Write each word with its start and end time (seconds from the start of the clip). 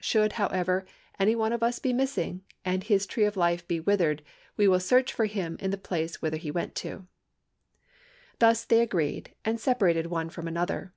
Should, 0.00 0.32
however, 0.40 0.86
any 1.20 1.34
one 1.36 1.52
of 1.52 1.62
us 1.62 1.78
be 1.78 1.92
missing, 1.92 2.40
and 2.64 2.82
his 2.82 3.04
tree 3.06 3.24
of 3.26 3.36
life 3.36 3.68
be 3.68 3.78
withered, 3.78 4.22
we 4.56 4.66
will 4.66 4.80
search 4.80 5.12
for 5.12 5.26
him 5.26 5.58
in 5.60 5.70
the 5.70 5.76
place 5.76 6.22
whither 6.22 6.38
he 6.38 6.50
went 6.50 6.74
to.' 6.76 7.06
"Thus 8.38 8.64
they 8.64 8.80
agreed, 8.80 9.34
and 9.44 9.60
separated 9.60 10.06
one 10.06 10.30
from 10.30 10.48
another. 10.48 10.94